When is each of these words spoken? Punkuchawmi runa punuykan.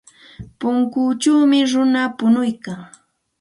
Punkuchawmi 0.59 1.59
runa 1.71 2.03
punuykan. 2.17 2.79